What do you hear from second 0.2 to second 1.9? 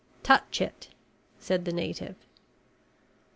"Touch it," said the